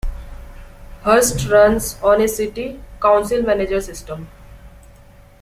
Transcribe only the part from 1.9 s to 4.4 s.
on a city council- manager system.